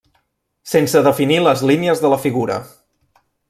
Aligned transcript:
Sense 0.71 1.03
definir 1.07 1.37
les 1.49 1.63
línies 1.73 2.03
de 2.07 2.13
la 2.15 2.21
figura. 2.27 2.61